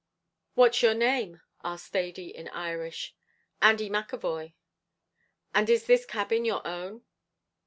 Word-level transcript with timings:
"What's 0.55 0.81
your 0.81 0.95
name?" 0.95 1.41
asked 1.63 1.91
Thady, 1.91 2.35
in 2.35 2.47
Irish. 2.47 3.13
"Andy 3.61 3.87
McEvoy." 3.87 4.55
"And 5.53 5.69
is 5.69 5.85
this 5.85 6.07
cabin 6.07 6.43
your 6.43 6.65
own?" 6.65 7.03